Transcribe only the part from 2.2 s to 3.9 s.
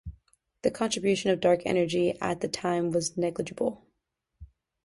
the time was negligible.